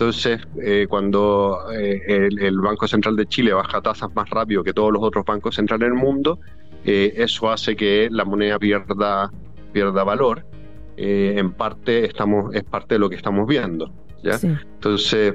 entonces, 0.00 0.40
eh, 0.62 0.86
cuando 0.88 1.58
eh, 1.78 2.30
el, 2.40 2.58
Banco 2.58 2.88
Central 2.88 3.16
de 3.16 3.26
Chile 3.26 3.52
baja 3.52 3.82
tasas 3.82 4.08
más 4.14 4.30
rápido 4.30 4.64
que 4.64 4.72
todos 4.72 4.90
los 4.90 5.02
otros 5.02 5.26
bancos 5.26 5.56
centrales 5.56 5.90
del 5.90 5.94
mundo, 5.94 6.38
eh, 6.86 7.12
eso 7.16 7.50
hace 7.50 7.76
que 7.76 8.08
la 8.10 8.24
moneda 8.24 8.58
pierda, 8.58 9.30
pierda 9.74 10.02
valor. 10.02 10.46
en 10.96 11.52
parte 11.52 12.06
estamos, 12.06 12.54
es 12.54 12.64
parte 12.64 12.94
de 12.94 12.98
lo 12.98 13.10
que 13.10 13.16
estamos 13.16 13.46
viendo. 13.46 13.92
¿ya? 14.24 14.38
Entonces, 14.42 15.34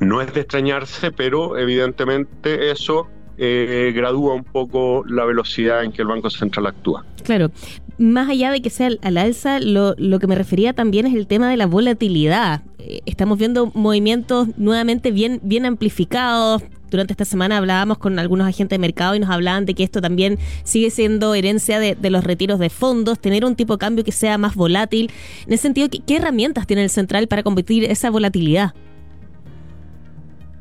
no 0.00 0.20
es 0.20 0.34
de 0.34 0.40
extrañarse, 0.40 1.12
pero 1.12 1.56
evidentemente 1.56 2.72
eso 2.72 3.06
gradúa 3.36 4.34
un 4.34 4.44
poco 4.44 5.04
la 5.06 5.24
velocidad 5.24 5.84
en 5.84 5.92
que 5.92 6.02
el 6.02 6.08
Banco 6.08 6.30
Central 6.30 6.66
actúa. 6.66 7.04
Claro, 7.22 7.52
más 7.98 8.28
allá 8.28 8.50
de 8.50 8.60
que 8.60 8.70
sea 8.70 8.90
al 9.02 9.16
alza, 9.18 9.60
lo, 9.60 9.94
lo, 9.98 10.18
que 10.18 10.26
me 10.26 10.34
refería 10.34 10.72
también 10.72 11.06
es 11.06 11.14
el 11.14 11.28
tema 11.28 11.48
de 11.48 11.56
la 11.56 11.66
volatilidad. 11.66 12.62
Eh, 12.86 13.00
estamos 13.06 13.38
viendo 13.38 13.70
movimientos 13.74 14.48
nuevamente 14.58 15.10
bien, 15.10 15.40
bien 15.42 15.64
amplificados. 15.64 16.62
Durante 16.90 17.14
esta 17.14 17.24
semana 17.24 17.56
hablábamos 17.56 17.96
con 17.96 18.18
algunos 18.18 18.46
agentes 18.46 18.76
de 18.76 18.78
mercado 18.78 19.14
y 19.14 19.20
nos 19.20 19.30
hablaban 19.30 19.64
de 19.64 19.74
que 19.74 19.82
esto 19.82 20.02
también 20.02 20.38
sigue 20.64 20.90
siendo 20.90 21.34
herencia 21.34 21.80
de, 21.80 21.96
los 22.10 22.22
retiros 22.22 22.58
de 22.58 22.68
fondos, 22.68 23.18
tener 23.18 23.44
un 23.46 23.56
tipo 23.56 23.74
de 23.74 23.78
cambio 23.78 24.04
que 24.04 24.12
sea 24.12 24.36
más 24.36 24.54
volátil. 24.54 25.10
En 25.46 25.54
ese 25.54 25.62
sentido, 25.62 25.88
¿qué, 25.88 26.16
herramientas 26.16 26.66
tiene 26.66 26.84
el 26.84 26.90
central 26.90 27.26
para 27.26 27.42
combatir 27.42 27.84
esa 27.84 28.10
volatilidad? 28.10 28.74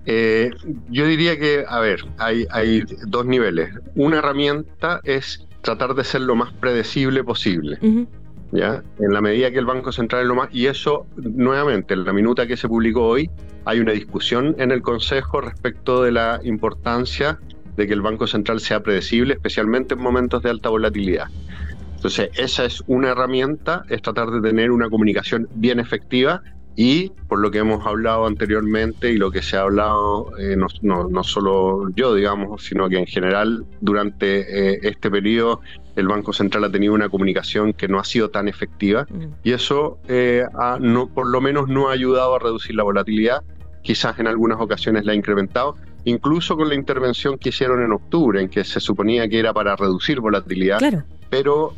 Eh, 0.06 0.50
yo 0.90 1.06
diría 1.06 1.38
que, 1.38 1.66
a 1.68 1.80
ver, 1.82 2.06
hay, 2.18 2.48
hay 2.52 2.84
dos 3.06 3.26
niveles. 3.26 3.70
Una 3.96 4.20
herramienta 4.20 5.02
es 5.04 5.46
tratar 5.62 5.94
de 5.94 6.06
ser 6.06 6.22
lo 6.22 6.36
más 6.36 6.54
predecible 6.54 7.24
posible. 7.24 7.78
¿Ya? 8.54 8.84
En 9.00 9.14
la 9.14 9.20
medida 9.20 9.50
que 9.52 9.58
el 9.58 9.66
Banco 9.66 9.92
Central 9.92 10.22
es 10.22 10.28
lo 10.28 10.36
más... 10.36 10.50
Y 10.54 10.68
eso, 10.68 11.08
nuevamente, 11.16 11.96
en 11.96 12.06
la 12.06 12.14
minuta 12.14 12.46
que 12.46 12.56
se 12.56 12.68
publicó 12.68 13.08
hoy, 13.08 13.30
hay 13.66 13.80
una 13.80 13.94
discusión 13.94 14.56
en 14.60 14.72
el 14.72 14.84
Consejo 14.84 15.42
respecto 15.42 16.04
de 16.04 16.12
la 16.12 16.40
importancia 16.44 17.40
de 17.76 17.88
que 17.88 17.94
el 17.94 18.02
Banco 18.02 18.28
Central 18.28 18.60
sea 18.60 18.82
predecible, 18.82 19.34
especialmente 19.34 19.96
en 19.96 20.02
momentos 20.02 20.44
de 20.44 20.52
alta 20.52 20.70
volatilidad. 20.70 21.30
Entonces, 21.96 22.30
esa 22.36 22.66
es 22.66 22.84
una 22.86 23.10
herramienta, 23.10 23.86
es 23.90 24.04
tratar 24.04 24.30
de 24.30 24.42
tener 24.42 24.70
una 24.70 24.88
comunicación 24.88 25.48
bien 25.56 25.80
efectiva 25.80 26.44
y 26.76 27.10
por 27.28 27.40
lo 27.40 27.52
que 27.52 27.60
hemos 27.60 27.86
hablado 27.86 28.26
anteriormente 28.26 29.12
y 29.12 29.18
lo 29.18 29.32
que 29.32 29.42
se 29.42 29.58
ha 29.58 29.62
hablado 29.62 30.32
eh, 30.40 30.56
no, 30.56 31.08
no, 31.08 31.24
solo 31.24 31.90
yo, 31.96 32.16
digamos, 32.16 32.64
sino 32.64 32.90
que 32.90 32.98
en 32.98 33.06
general 33.06 33.66
durante 33.82 34.74
eh, 34.74 34.80
este 34.84 35.12
periodo 35.12 35.62
el 35.96 36.08
Banco 36.08 36.34
Central 36.34 36.64
ha 36.64 36.72
tenido 36.72 36.94
una 36.94 37.10
comunicación 37.10 37.74
que 37.74 37.88
no 37.88 38.00
ha 38.00 38.04
sido 38.04 38.30
tan 38.30 38.48
efectiva 38.48 39.06
mm. 39.10 39.26
y 39.44 39.52
eso 39.52 40.00
eh, 40.08 40.44
no, 40.80 41.08
por 41.08 41.30
lo 41.30 41.42
menos 41.42 41.68
no 41.68 41.90
ha 41.90 41.94
ayudado 41.94 42.36
a 42.36 42.40
reducir 42.40 42.76
la 42.76 42.84
volatilidad, 42.84 43.44
quizás 43.84 44.18
en 44.18 44.28
algunas 44.28 44.60
ocasiones 44.60 45.06
la 45.06 45.12
ha 45.12 45.16
incrementado, 45.16 45.76
incluso 46.06 46.58
con 46.58 46.70
la 46.70 46.76
intervención 46.76 47.38
que 47.38 47.50
hicieron 47.50 47.84
en 47.84 47.92
octubre, 47.92 48.42
en 48.42 48.50
que 48.50 48.64
se 48.64 48.80
suponía 48.80 49.28
que 49.30 49.38
era 49.38 49.54
para 49.54 49.76
reducir 49.76 50.20
volatilidad, 50.20 50.80
pero 51.30 51.74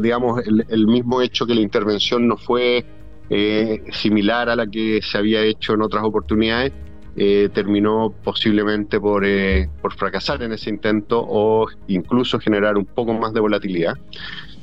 digamos 0.00 0.46
el, 0.46 0.64
el 0.68 0.86
mismo 0.86 1.22
hecho 1.22 1.44
que 1.44 1.54
la 1.54 1.60
intervención 1.60 2.28
no 2.28 2.36
fue 2.36 2.84
eh, 3.30 3.82
similar 3.92 4.48
a 4.48 4.56
la 4.56 4.66
que 4.66 5.00
se 5.02 5.16
había 5.16 5.42
hecho 5.42 5.74
en 5.74 5.82
otras 5.82 6.04
oportunidades, 6.04 6.72
eh, 7.16 7.48
terminó 7.52 8.12
posiblemente 8.22 9.00
por, 9.00 9.24
eh, 9.24 9.68
por 9.80 9.94
fracasar 9.94 10.42
en 10.42 10.52
ese 10.52 10.70
intento 10.70 11.24
o 11.26 11.66
incluso 11.88 12.38
generar 12.38 12.76
un 12.76 12.84
poco 12.84 13.14
más 13.14 13.32
de 13.32 13.40
volatilidad. 13.40 13.94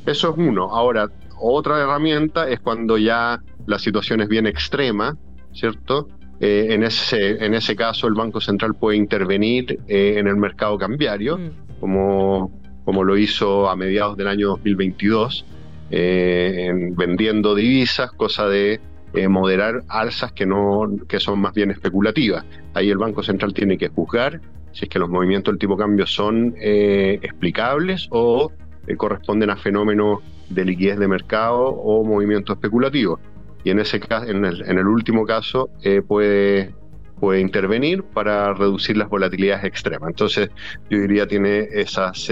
Eso 0.06 0.32
es 0.32 0.38
uno. 0.38 0.66
Ahora, 0.72 1.10
otra 1.39 1.80
herramienta 1.80 2.50
es 2.50 2.60
cuando 2.60 2.98
ya 2.98 3.42
la 3.66 3.80
situación 3.80 4.22
es 4.22 4.28
bien 4.28 4.48
extrema, 4.48 5.18
¿cierto? 5.54 6.08
en, 6.42 6.84
ese, 6.84 7.44
en 7.44 7.54
ese 7.54 7.75
caso, 7.75 8.08
el 8.08 8.13
Banco 8.13 8.39
Central 8.39 8.74
puede 8.74 8.96
intervenir 8.96 9.78
en 9.88 10.25
el 10.25 10.38
mercado 10.38 10.78
cambiario, 10.78 11.38
mm. 11.38 11.80
como, 11.82 12.51
como 12.86 13.04
lo 13.04 13.18
hizo 13.18 13.70
a 13.70 13.75
mediados 13.75 14.16
del 14.16 14.28
año 14.28 14.48
2022 14.50 15.46
eh, 15.91 16.72
vendiendo 16.91 17.55
divisas, 17.55 18.12
cosa 18.12 18.48
de 18.48 18.79
eh, 19.13 19.27
moderar 19.27 19.84
alzas 19.88 20.31
que, 20.34 20.46
no, 20.46 20.88
que 21.08 21.19
son 21.19 21.39
más 21.39 21.53
bien 21.53 21.72
especulativas. 21.72 22.46
Ahí 22.74 22.89
el 22.89 22.98
Banco 22.98 23.24
Central 23.24 23.53
tiene 23.53 23.77
que 23.77 23.89
juzgar 23.89 24.39
si 24.72 24.86
es 24.86 24.89
que 24.89 25.00
los 25.00 25.10
movimientos 25.10 25.51
del 25.51 25.60
tipo 25.60 25.75
cambio 25.75 26.05
son 26.05 26.53
eh, 26.62 27.19
explicables 27.24 28.08
o 28.12 28.51
corresponden 28.98 29.50
a 29.50 29.55
fenómenos 29.55 30.19
de 30.50 30.65
liquidez 30.65 30.98
de 30.98 31.08
mercado 31.08 31.60
o 31.60 32.03
movimientos 32.03 32.55
especulativos. 32.55 33.19
Y 33.63 33.72
en 33.72 33.79
ese 33.79 34.00
caso, 34.00 34.27
en 34.27 34.46
el, 34.46 34.62
en 34.62 34.77
el 34.77 34.88
último 34.88 35.25
caso, 35.25 35.69
puede, 36.08 36.74
puede 37.19 37.39
intervenir 37.39 38.03
para 38.03 38.53
reducir 38.53 38.98
las 38.98 39.10
volatilidades 39.10 39.65
extremas. 39.65 40.10
Entonces, 40.10 40.50
yo 40.89 41.00
diría 41.00 41.27
tiene 41.27 41.67
esas 41.72 42.31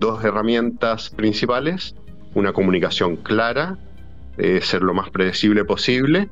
dos 0.00 0.24
herramientas 0.24 1.10
principales 1.10 1.94
una 2.34 2.52
comunicación 2.52 3.16
clara, 3.16 3.78
eh, 4.36 4.60
ser 4.62 4.82
lo 4.82 4.94
más 4.94 5.10
predecible 5.10 5.64
posible. 5.64 6.28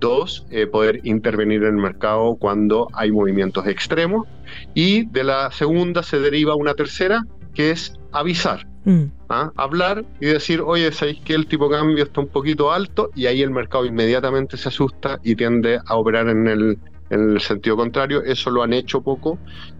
Dos, 0.00 0.46
eh, 0.50 0.66
poder 0.66 1.00
intervenir 1.04 1.62
en 1.62 1.76
el 1.76 1.82
mercado 1.82 2.36
cuando 2.36 2.88
hay 2.92 3.12
movimientos 3.12 3.66
extremos. 3.66 4.26
Y 4.74 5.06
de 5.06 5.24
la 5.24 5.50
segunda 5.50 6.02
se 6.02 6.18
deriva 6.18 6.54
una 6.56 6.74
tercera, 6.74 7.24
que 7.54 7.70
es 7.70 7.98
avisar. 8.12 8.66
Mm. 8.84 9.04
¿ah? 9.30 9.50
Hablar 9.56 10.04
y 10.20 10.26
decir, 10.26 10.60
oye, 10.60 10.92
¿sabéis 10.92 11.20
que 11.20 11.34
el 11.34 11.46
tipo 11.46 11.68
de 11.68 11.76
cambio 11.76 12.04
está 12.04 12.20
un 12.20 12.28
poquito 12.28 12.72
alto? 12.72 13.10
Y 13.14 13.26
ahí 13.26 13.40
el 13.40 13.50
mercado 13.50 13.86
inmediatamente 13.86 14.56
se 14.56 14.68
asusta 14.68 15.20
y 15.22 15.36
tiende 15.36 15.78
a 15.86 15.96
operar 15.96 16.28
en 16.28 16.46
el, 16.48 16.78
en 17.10 17.30
el 17.30 17.40
sentido 17.40 17.76
contrario. 17.76 18.22
Eso 18.22 18.50
lo 18.50 18.62
han 18.62 18.72
hecho 18.72 19.00
poco. 19.00 19.38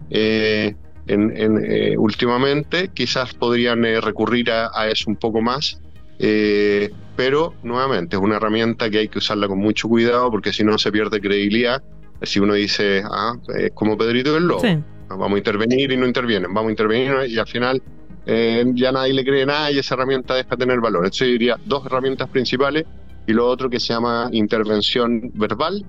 Eh, 0.09 0.75
en, 1.07 1.63
eh, 1.63 1.97
últimamente, 1.97 2.89
quizás 2.93 3.33
podrían 3.33 3.85
eh, 3.85 4.01
recurrir 4.01 4.51
a, 4.51 4.87
eso 4.89 5.09
un 5.09 5.15
poco 5.15 5.41
más, 5.41 5.79
eh, 6.19 6.89
pero 7.15 7.53
nuevamente 7.63 8.15
es 8.15 8.21
una 8.21 8.37
herramienta 8.37 8.89
que 8.89 8.99
hay 8.99 9.07
que 9.07 9.19
usarla 9.19 9.47
con 9.47 9.59
mucho 9.59 9.87
cuidado 9.87 10.31
porque 10.31 10.51
si 10.51 10.63
no 10.63 10.77
se 10.77 10.91
pierde 10.91 11.19
credibilidad. 11.21 11.83
Si 12.21 12.39
uno 12.39 12.53
dice, 12.53 13.03
ah, 13.03 13.33
es 13.55 13.71
como 13.73 13.97
Pedrito 13.97 14.33
del 14.33 14.47
Lobo, 14.47 14.63
vamos 15.09 15.33
a 15.33 15.37
intervenir 15.37 15.91
y 15.91 15.97
no 15.97 16.07
intervienen, 16.07 16.53
vamos 16.53 16.69
a 16.69 16.71
intervenir 16.71 17.11
y 17.27 17.37
al 17.37 17.47
final 17.47 17.83
ya 18.25 18.91
nadie 18.91 19.13
le 19.13 19.23
cree 19.23 19.45
nada 19.45 19.69
y 19.69 19.79
esa 19.79 19.95
herramienta 19.95 20.33
deja 20.33 20.49
de 20.51 20.57
tener 20.57 20.79
valor. 20.79 21.03
Entonces 21.03 21.27
yo 21.27 21.31
diría 21.33 21.57
dos 21.65 21.85
herramientas 21.85 22.29
principales 22.29 22.85
y 23.27 23.33
lo 23.33 23.45
otro 23.47 23.69
que 23.69 23.81
se 23.81 23.93
llama 23.93 24.29
intervención 24.31 25.29
verbal, 25.35 25.85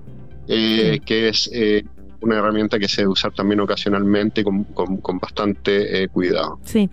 que 0.47 1.29
es 1.29 1.49
una 2.21 2.37
herramienta 2.37 2.79
que 2.79 2.87
se 2.87 3.01
debe 3.01 3.11
usar 3.11 3.31
también 3.33 3.59
ocasionalmente 3.59 4.43
con, 4.43 4.63
con, 4.63 5.19
bastante 5.19 6.03
eh, 6.03 6.07
cuidado. 6.07 6.59
Sí. 6.63 6.89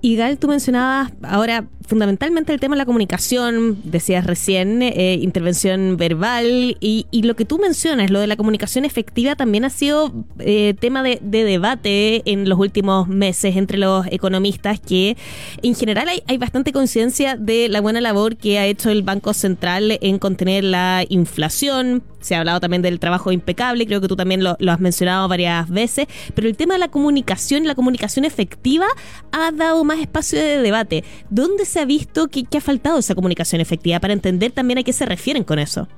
Y 0.00 0.16
Gal, 0.16 0.38
tú 0.38 0.48
mencionabas 0.48 1.12
ahora 1.22 1.66
fundamentalmente 1.88 2.52
el 2.52 2.60
tema 2.60 2.74
de 2.74 2.80
la 2.80 2.84
comunicación, 2.84 3.78
decías 3.82 4.26
recién, 4.26 4.82
eh, 4.82 5.18
intervención 5.22 5.96
verbal, 5.96 6.76
y, 6.80 7.06
y, 7.10 7.22
lo 7.22 7.34
que 7.34 7.46
tú 7.46 7.58
mencionas, 7.58 8.10
lo 8.10 8.20
de 8.20 8.26
la 8.26 8.36
comunicación 8.36 8.84
efectiva, 8.84 9.36
también 9.36 9.64
ha 9.64 9.70
sido 9.70 10.12
eh, 10.38 10.74
tema 10.78 11.02
de, 11.02 11.18
de, 11.22 11.44
debate 11.44 12.30
en 12.30 12.46
los 12.46 12.58
últimos 12.58 13.08
meses 13.08 13.56
entre 13.56 13.78
los 13.78 14.06
economistas, 14.08 14.80
que 14.80 15.16
en 15.62 15.74
general 15.74 16.08
hay, 16.08 16.22
hay 16.26 16.36
bastante 16.36 16.74
coincidencia 16.74 17.36
de 17.36 17.70
la 17.70 17.80
buena 17.80 18.02
labor 18.02 18.36
que 18.36 18.58
ha 18.58 18.66
hecho 18.66 18.90
el 18.90 19.02
Banco 19.02 19.32
Central 19.32 19.98
en 20.02 20.18
contener 20.18 20.64
la 20.64 21.06
inflación. 21.08 22.02
Se 22.20 22.34
ha 22.34 22.40
hablado 22.40 22.60
también 22.60 22.82
del 22.82 23.00
trabajo 23.00 23.32
impecable, 23.32 23.86
creo 23.86 24.02
que 24.02 24.08
tú 24.08 24.16
también 24.16 24.44
lo 24.44 24.67
has 24.72 24.80
mencionado 24.80 25.28
varias 25.28 25.68
veces, 25.68 26.06
pero 26.34 26.48
el 26.48 26.56
tema 26.56 26.74
de 26.74 26.80
la 26.80 26.88
comunicación 26.88 27.64
y 27.64 27.66
la 27.66 27.74
comunicación 27.74 28.24
efectiva 28.24 28.86
ha 29.32 29.52
dado 29.52 29.84
más 29.84 29.98
espacio 29.98 30.38
de 30.38 30.58
debate. 30.58 31.04
¿Dónde 31.30 31.64
se 31.64 31.80
ha 31.80 31.84
visto 31.84 32.28
que, 32.28 32.46
ha 32.56 32.60
faltado 32.60 32.98
esa 32.98 33.14
comunicación 33.14 33.60
efectiva 33.60 34.00
para 34.00 34.12
entender 34.12 34.52
también 34.52 34.78
a 34.78 34.82
qué 34.82 34.92
se 34.92 35.06
refieren 35.06 35.44
con 35.44 35.58
eso? 35.58 35.88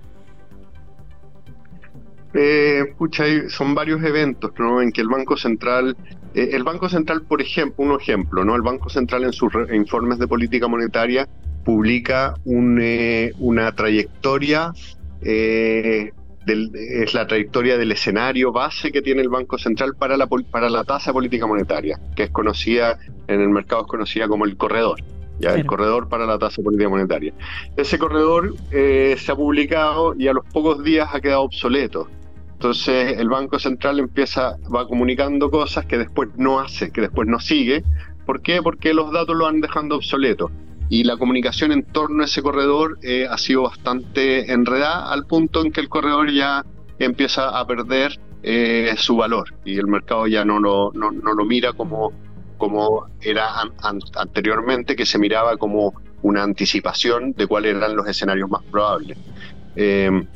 Eh, 2.35 2.95
pucha, 2.97 3.25
son 3.49 3.75
varios 3.75 4.03
eventos 4.05 4.53
¿no? 4.59 4.81
en 4.81 4.93
que 4.93 5.01
el 5.01 5.09
Banco 5.09 5.37
Central, 5.37 5.97
eh, 6.35 6.51
el 6.53 6.63
Banco 6.63 6.89
Central, 6.89 7.23
por 7.23 7.41
ejemplo, 7.41 7.85
un 7.85 8.01
ejemplo, 8.01 8.45
¿no? 8.45 8.55
El 8.55 8.63
Banco 8.63 8.89
Central 8.89 9.25
en 9.25 9.33
sus 9.33 9.53
informes 9.73 10.19
de 10.19 10.29
política 10.29 10.69
monetaria 10.69 11.29
publica 11.65 12.35
eh, 12.47 13.33
una 13.39 13.73
trayectoria, 13.73 14.73
eh, 16.47 17.03
es 17.03 17.15
la 17.15 17.27
trayectoria 17.27 17.77
del 17.77 17.93
escenario 17.93 18.53
base 18.53 18.93
que 18.93 19.03
tiene 19.03 19.23
el 19.23 19.29
Banco 19.29 19.59
Central 19.59 19.95
para 19.99 20.17
la, 20.17 20.27
para 20.27 20.71
la 20.71 20.85
tasa 20.85 21.13
política 21.13 21.47
monetaria, 21.47 21.99
que 22.17 22.25
es 22.25 22.31
conocida 22.31 22.99
en 23.29 23.41
el 23.41 23.51
mercado, 23.51 23.83
es 23.83 23.89
conocida 23.89 24.29
como 24.29 24.45
el 24.45 24.57
corredor 24.57 25.01
ya 25.41 25.55
el 25.55 25.67
corredor 25.67 26.09
para 26.09 26.27
la 26.27 26.39
tasa 26.39 26.63
política 26.63 26.89
monetaria. 26.89 27.33
Ese 27.77 27.99
corredor 27.99 28.55
eh, 28.71 29.17
se 29.19 29.33
ha 29.33 29.37
publicado 29.37 30.15
y 30.17 30.29
a 30.29 30.33
los 30.33 30.45
pocos 30.45 30.85
días 30.85 31.09
ha 31.13 31.21
quedado 31.21 31.43
obsoleto. 31.43 32.09
Entonces 32.53 33.19
el 33.19 33.29
Banco 33.31 33.59
Central 33.59 33.99
empieza, 33.99 34.59
va 34.75 34.87
comunicando 34.87 35.51
cosas 35.51 35.87
que 35.87 35.97
después 35.97 36.29
no 36.37 36.61
hace, 36.61 36.91
que 36.91 37.01
después 37.01 37.27
no 37.27 37.41
sigue. 37.41 37.83
¿Por 38.27 38.43
qué? 38.43 38.61
Porque 38.63 38.93
los 38.93 39.11
datos 39.13 39.35
lo 39.35 39.45
van 39.45 39.63
dejando 39.63 39.97
obsoleto. 39.97 40.51
Y 40.91 41.05
la 41.05 41.17
comunicación 41.17 41.73
en 41.73 41.85
torno 41.85 42.23
a 42.23 42.27
ese 42.27 42.43
corredor 42.43 42.99
eh, 43.03 43.27
ha 43.31 43.39
sido 43.39 43.63
bastante 43.63 44.53
enredada 44.53 45.11
al 45.11 45.25
punto 45.25 45.65
en 45.65 45.73
que 45.73 45.81
el 45.81 45.89
corredor 45.89 46.31
ya 46.31 46.67
empieza 46.99 47.59
a 47.59 47.67
perder 47.67 48.21
eh, 48.43 48.95
su 48.99 49.17
valor 49.17 49.55
y 49.65 49.79
el 49.79 49.87
mercado 49.87 50.27
ya 50.27 50.45
no 50.45 50.61
no, 50.61 50.91
no 50.93 51.35
lo 51.35 51.45
mira 51.45 51.73
como 51.73 52.13
como 52.61 53.07
era 53.23 53.49
anteriormente, 54.15 54.95
que 54.95 55.07
se 55.07 55.19
miraba 55.19 55.57
como 55.57 55.95
una 56.23 56.43
anticipación 56.43 57.33
de 57.33 57.47
cuáles 57.47 57.75
eran 57.75 57.97
los 57.97 58.07
escenarios 58.07 58.51
más 58.51 58.63
probables. 58.65 59.17
Em, 59.75 60.27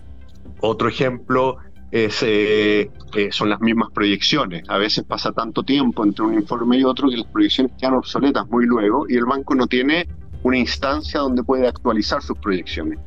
otro 0.61 0.88
ejemplo 0.88 1.58
es, 1.90 2.23
eh, 2.23 2.90
eh, 3.14 3.28
son 3.30 3.50
las 3.50 3.61
mismas 3.61 3.90
proyecciones. 3.92 4.64
A 4.68 4.78
veces 4.78 5.04
pasa 5.04 5.32
tanto 5.32 5.62
tiempo 5.62 6.02
entre 6.02 6.25
un 6.25 6.32
informe 6.32 6.78
y 6.78 6.84
otro 6.84 7.11
que 7.11 7.18
las 7.18 7.26
proyecciones 7.26 7.73
quedan 7.78 7.94
obsoletas 7.94 8.49
muy 8.49 8.64
luego 8.64 9.04
y 9.06 9.16
el 9.16 9.26
banco 9.26 9.54
no 9.54 9.66
tiene 9.66 10.08
una 10.45 10.59
instancia 10.59 11.21
donde 11.21 11.43
puede 11.43 11.67
actualizar 11.67 12.23
sus 12.23 12.39
proyecciones. 12.39 12.99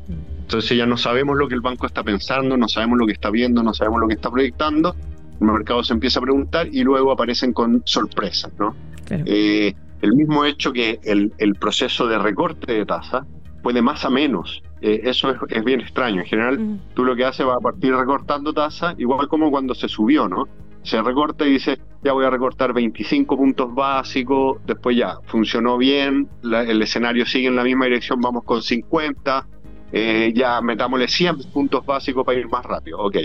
Entonces 0.42 0.76
ya 0.76 0.86
no 0.86 0.98
sabemos 0.98 1.38
lo 1.38 1.48
que 1.48 1.54
el 1.54 1.62
banco 1.62 1.86
está 1.86 2.04
pensando, 2.04 2.58
no 2.58 2.68
sabemos 2.68 2.98
lo 2.98 3.06
que 3.06 3.14
está 3.14 3.30
viendo, 3.30 3.62
no 3.64 3.74
sabemos 3.74 4.02
lo 4.02 4.08
que 4.08 4.16
está 4.16 4.32
proyectando. 4.32 4.96
El 5.40 5.48
mercado 5.48 5.84
se 5.84 5.94
empieza 5.94 6.20
a 6.20 6.24
preguntar 6.24 6.68
y 6.72 6.84
luego 6.84 7.12
aparecen 7.12 7.54
con 7.54 7.84
sorpresas, 7.86 8.52
¿no? 8.58 8.76
Eh, 9.10 9.74
el 10.02 10.14
mismo 10.14 10.46
hecho 10.46 10.74
que 10.74 11.00
el, 11.04 11.56
proceso 11.60 12.08
de 12.08 12.18
recorte 12.18 12.74
de 12.74 12.86
tasa 12.86 13.26
puede 13.62 13.84
más 13.84 14.04
a 14.04 14.10
menos. 14.10 14.64
Eh, 14.82 15.02
eso 15.04 15.36
es, 15.48 15.64
bien 15.64 15.82
extraño. 15.82 16.22
En 16.22 16.28
general, 16.28 16.60
mm. 16.60 16.80
tú 16.96 17.04
lo 17.04 17.16
que 17.16 17.24
haces 17.24 17.46
va 17.46 17.56
a 17.56 17.60
partir 17.60 17.94
recortando 17.94 18.52
tasa, 18.52 18.96
igual 18.98 19.28
como 19.28 19.52
cuando 19.52 19.76
se 19.76 19.88
subió, 19.88 20.28
¿no? 20.28 20.48
Se 20.82 21.02
recorta 21.02 21.46
y 21.46 21.52
dice, 21.52 21.78
ya 22.04 22.14
voy 22.14 22.26
a 22.26 22.30
recortar 22.30 22.74
25 22.74 23.38
puntos 23.38 23.74
básicos, 23.74 24.60
después 24.66 24.96
ya 24.96 25.18
funcionó 25.26 25.78
bien, 25.78 26.28
el 26.44 26.82
escenario 26.82 27.26
sigue 27.26 27.48
en 27.48 27.56
la 27.56 27.64
misma 27.64 27.86
dirección, 27.86 28.22
vamos 28.22 28.44
con 28.44 28.62
50, 28.62 29.48
eh, 29.92 30.32
ya 30.36 30.62
metámosle 30.62 31.08
100 31.08 31.52
puntos 31.54 31.86
básicos 31.86 32.26
para 32.26 32.38
ir 32.38 32.48
más 32.50 32.66
rápido. 32.66 33.00
Ok, 33.00 33.18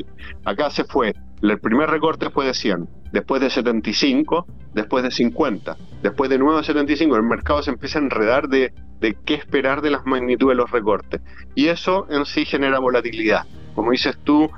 acá 0.44 0.70
se 0.70 0.84
fue, 0.84 1.14
el 1.42 1.58
primer 1.60 1.90
recorte 1.90 2.30
fue 2.30 2.46
de 2.46 2.54
100, 2.54 2.88
después 3.12 3.40
de 3.40 3.50
75, 3.50 4.46
después 4.72 5.04
de 5.04 5.10
50, 5.10 5.76
después 6.02 6.30
de 6.30 6.38
nuevo 6.38 6.58
de 6.58 6.64
75, 6.64 7.16
el 7.16 7.22
mercado 7.22 7.62
se 7.62 7.70
empieza 7.70 7.98
a 7.98 8.02
enredar 8.02 8.48
de, 8.48 8.72
de 9.00 9.16
qué 9.24 9.34
esperar 9.34 9.82
de 9.82 9.90
las 9.90 10.06
magnitudes 10.06 10.56
de 10.56 10.62
los 10.62 10.70
recortes. 10.70 11.20
Y 11.54 11.66
eso 11.66 12.06
en 12.10 12.24
sí 12.24 12.44
genera 12.44 12.78
volatilidad. 12.78 13.44
Como 13.74 13.90
dices 13.90 14.16
tú, 14.24 14.50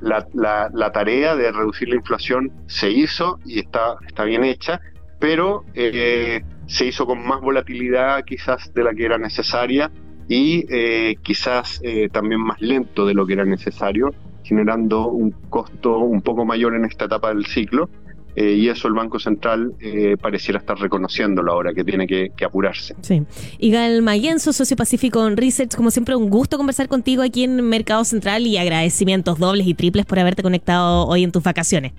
la, 0.00 0.26
la, 0.72 0.92
tarea 0.92 1.36
de 1.36 1.52
reducir 1.52 1.90
la 1.90 1.96
inflación 1.96 2.50
se 2.66 2.90
hizo 2.90 3.38
y 3.44 3.58
está, 3.58 3.96
está 4.06 4.24
bien 4.24 4.44
hecha, 4.44 4.80
pero 5.18 5.64
eh, 5.74 6.42
se 6.66 6.86
hizo 6.86 7.06
con 7.06 7.26
más 7.26 7.40
volatilidad 7.40 8.24
quizás 8.24 8.72
de 8.72 8.82
la 8.82 8.94
que 8.94 9.04
era 9.04 9.18
necesaria 9.18 9.90
y 10.28 10.64
eh, 10.68 11.16
quizás 11.22 11.80
eh, 11.82 12.08
también 12.10 12.40
más 12.40 12.60
lento 12.60 13.06
de 13.06 13.14
lo 13.14 13.26
que 13.26 13.32
era 13.32 13.44
necesario, 13.44 14.14
generando 14.42 15.08
un 15.08 15.30
costo 15.48 15.98
un 15.98 16.22
poco 16.22 16.44
mayor 16.44 16.74
en 16.74 16.84
esta 16.84 17.06
etapa 17.06 17.28
del 17.28 17.46
ciclo. 17.46 17.88
Eh, 18.36 18.52
y 18.52 18.68
eso 18.68 18.86
el 18.86 18.94
Banco 18.94 19.18
Central 19.18 19.72
pareciera 20.20 20.60
estar 20.60 20.78
reconociéndolo 20.78 21.52
ahora, 21.52 21.74
que 21.74 21.82
tiene 21.82 22.06
que, 22.06 22.32
apurarse. 22.44 22.94
Sí. 23.00 23.24
Igal 23.58 24.02
Mayenzo, 24.02 24.52
socio 24.52 24.76
Pacífico 24.76 25.26
en 25.26 25.36
Research, 25.36 25.74
como 25.74 25.90
siempre, 25.90 26.14
un 26.14 26.30
gusto 26.30 26.56
conversar 26.56 26.88
contigo 26.88 27.22
aquí 27.22 27.44
en 27.44 27.60
Mercado 27.68 28.04
Central 28.04 28.46
y 28.46 28.56
agradecimientos 28.56 29.38
dobles 29.38 29.66
y 29.66 29.74
triples 29.74 30.06
por 30.06 30.18
haberte 30.18 30.42
conectado 30.42 31.06
hoy 31.06 31.24
en 31.24 31.32
tus 31.32 31.42
vacaciones. 31.42 31.92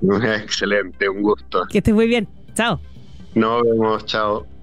Excelente, 0.42 1.08
un 1.08 1.22
gusto. 1.22 1.64
Que 1.70 1.78
estés 1.78 1.94
muy 1.94 2.06
bien. 2.06 2.28
Chao. 2.54 2.80
Nos 3.34 3.62
vemos, 3.62 4.04
chao. 4.06 4.53